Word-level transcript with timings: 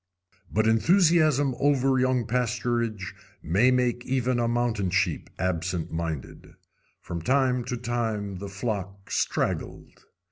But 0.51 0.65
enthusiasm 0.65 1.53
over 1.59 1.99
young 1.99 2.25
pasturage 2.25 3.13
may 3.43 3.69
make 3.69 4.03
even 4.03 4.39
a 4.39 4.47
mountain 4.47 4.89
sheep 4.89 5.29
absent 5.37 5.91
minded. 5.91 6.55
From 7.03 7.21
time 7.21 7.63
to 7.65 7.77
time 7.77 8.39
the 8.39 8.49
flock 8.49 9.11
straggled. 9.11 10.05